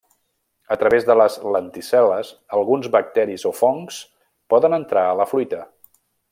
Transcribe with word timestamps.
A 0.75 0.77
través 0.83 1.03
de 1.09 1.15
les 1.19 1.35
lenticel·les, 1.55 2.31
alguns 2.59 2.89
bacteris 2.97 3.45
o 3.53 3.53
fongs 3.61 4.01
poden 4.55 4.81
entrar 4.83 5.07
a 5.11 5.17
la 5.23 5.33
fruita. 5.35 5.65